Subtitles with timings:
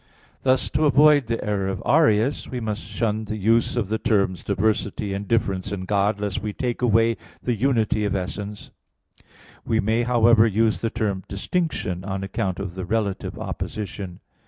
[0.41, 4.43] Thus, to avoid the error of Arius we must shun the use of the terms
[4.43, 8.71] diversity and difference in God, lest we take away the unity of essence:
[9.63, 14.21] we may, however, use the term "distinction" on account of the relative opposition.